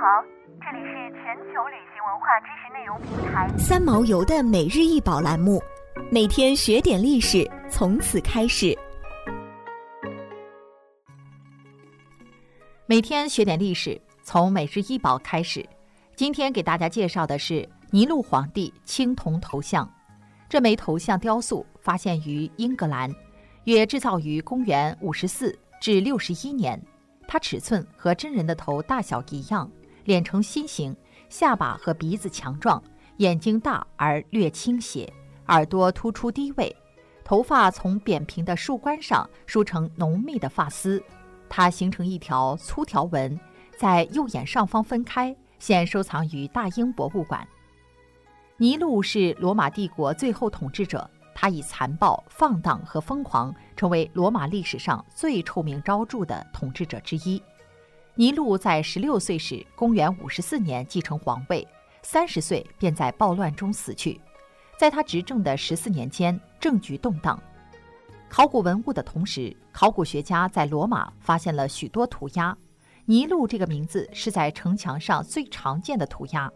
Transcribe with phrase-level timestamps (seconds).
[0.00, 0.22] 好，
[0.60, 5.60] 这里是全球旅行文化知识内容平台三毛游的每日一宝栏目，
[6.08, 8.78] 每天学点历史，从此开始。
[12.86, 15.68] 每天学点历史，从每日一宝开始。
[16.14, 19.92] 今天给大家介绍的是尼禄皇帝青铜头像。
[20.48, 23.12] 这枚头像雕塑发现于英格兰，
[23.64, 26.80] 约制造于公元五十四至六十一年。
[27.26, 29.68] 它尺寸和真人的头大小一样，
[30.08, 30.96] 脸呈心形，
[31.28, 32.82] 下巴和鼻子强壮，
[33.18, 35.12] 眼睛大而略倾斜，
[35.48, 36.74] 耳朵突出低位，
[37.22, 41.04] 头发从扁平的树冠上梳成浓密的发丝，
[41.46, 43.38] 它形成一条粗条纹，
[43.76, 47.46] 在右眼上方分开，现收藏于大英博物馆。
[48.56, 51.08] 尼禄是罗马帝国最后统治者。
[51.34, 57.40] 他以残暴、放荡和疯狂，成为罗马历史上最臭名昭著的统治者之一。
[58.18, 61.64] 尼禄在十六岁时，公元五十四年继承皇位，
[62.02, 64.20] 三十岁便在暴乱中死去。
[64.76, 67.40] 在他执政的十四年间，政局动荡。
[68.28, 72.58] 考古文物的同时，考古学家在罗马发现了许多涂鸦。
[73.04, 76.50] 尼禄这个名字是在城墙上最常见的涂鸦。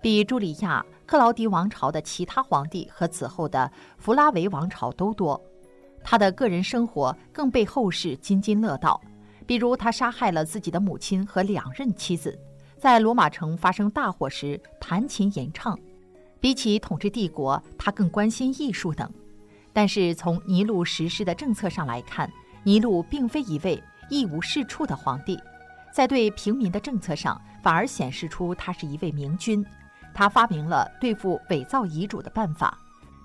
[0.00, 5.38] 比朱里亚、克劳迪王朝的其他皇帝和此后的弗拉维王朝都多。
[6.02, 8.98] 他的个人生活更被后世津津乐道，
[9.46, 12.38] 比如他杀害了自己的母亲和两任妻子，
[12.78, 15.78] 在罗马城发生大火时弹琴吟唱。
[16.40, 19.08] 比起统治帝国，他更关心艺术等。
[19.72, 22.30] 但是从尼禄实施的政策上来看，
[22.64, 25.38] 尼禄并非一位一无是处的皇帝，
[25.92, 29.64] 在对平民的政策上反而显示出他是一位明君。
[30.12, 32.76] 他发明了对付伪造遗嘱的办法，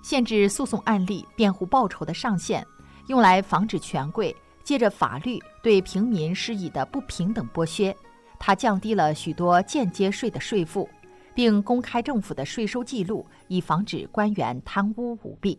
[0.02, 2.66] 限制诉讼案例辩护报酬的上限，
[3.08, 4.34] 用来防止权贵
[4.68, 7.96] 借着法律对平民施以的不平等剥削。
[8.38, 10.86] 他降低了许多间接税的税负，
[11.34, 15.58] 并公开政府的税收记录，以防止官员贪污舞弊。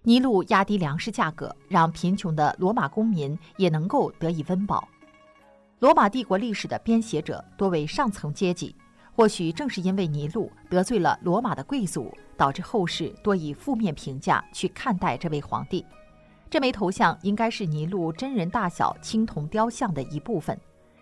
[0.00, 4.88] 尼禄压低粮食价格，让贫穷的罗马公民也能够得以温饱。
[5.78, 8.74] 罗马帝国历史的编写者多为上层阶级。
[9.14, 15.84] 或许正是因为尼禄得罪了罗马的贵族，导致后世多以负面评价去看待这位皇帝。
[16.52, 20.54] 这枚头像应该是尼禄真人大小青铜雕像的一部分。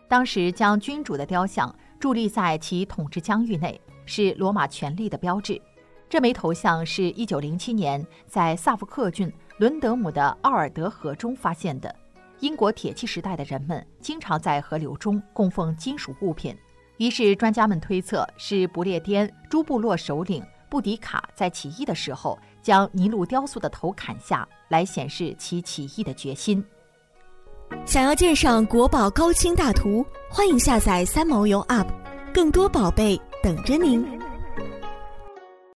[0.06, 5.60] 当时将君主的雕像伫立在其统治疆域内，是罗马权力的标志。
[6.08, 9.28] 这枚头像是一九零七年在萨福克郡
[9.58, 11.92] 伦德姆的奥尔德河中发现的。
[12.38, 16.56] 英国铁器时代的人们经常在河流中供奉金属物品。
[16.98, 26.64] 于是，专家们推测是不列颠诸部落首领布迪卡在起义的时候将尼禄雕塑的头砍下来，显示其起义的决心。
[27.86, 31.86] 想要鉴赏国宝高清大图，欢迎下载三毛游 App，
[32.34, 34.04] 更多宝贝等着您。